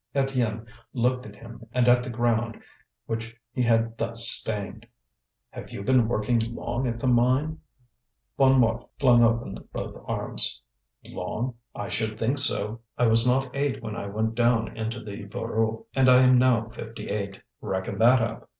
Étienne 0.15 0.65
looked 0.93 1.27
at 1.27 1.35
him 1.35 1.63
and 1.73 1.87
at 1.87 2.01
the 2.01 2.09
ground 2.09 2.63
which 3.05 3.35
he 3.53 3.61
had 3.61 3.95
thus 3.99 4.27
stained. 4.27 4.87
"Have 5.51 5.69
you 5.71 5.83
been 5.83 6.07
working 6.07 6.39
long 6.55 6.87
at 6.87 6.99
the 6.99 7.05
mine?" 7.05 7.59
Bonnemort 8.35 8.89
flung 8.97 9.23
open 9.23 9.59
both 9.71 10.01
arms. 10.07 10.59
"Long? 11.11 11.53
I 11.75 11.87
should 11.89 12.17
think 12.17 12.39
so. 12.39 12.79
I 12.97 13.05
was 13.05 13.27
not 13.27 13.55
eight 13.55 13.83
when 13.83 13.95
I 13.95 14.07
went 14.07 14.33
down 14.33 14.75
into 14.75 14.99
the 15.03 15.25
Voreux 15.25 15.85
and 15.93 16.09
I 16.09 16.23
am 16.23 16.39
now 16.39 16.69
fifty 16.69 17.05
eight. 17.09 17.39
Reckon 17.61 17.99
that 17.99 18.21
up! 18.21 18.49